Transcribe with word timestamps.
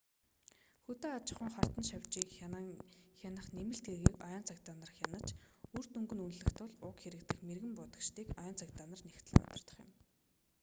хөдөө 0.83 1.09
аж 1.17 1.27
ахуйн 1.33 1.53
хортон 1.55 1.83
шавьжийг 1.89 2.29
хянах 3.19 3.47
нэмэлт 3.57 3.85
хэргийг 3.87 4.17
ойн 4.27 4.43
цагдаа 4.49 4.75
нар 4.79 4.91
хянаж 4.99 5.27
үр 5.75 5.85
дүнг 5.93 6.09
нь 6.13 6.23
үнэлэх 6.25 6.49
тул 6.57 6.71
уг 6.87 6.95
хэрэг 7.01 7.21
дэх 7.25 7.39
мэргэн 7.47 7.73
буудагчдыг 7.75 8.27
ойн 8.41 8.55
цагдаа 8.59 8.85
нар 8.91 9.01
нягтлан 9.07 9.41
удирдах 9.53 9.77
юм 9.83 9.89